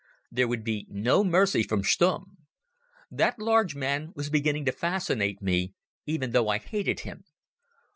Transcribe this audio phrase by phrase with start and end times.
[0.31, 2.37] There would be no mercy from Stumm.
[3.11, 5.75] That large man was beginning to fascinate me,
[6.07, 7.23] even though I hated him.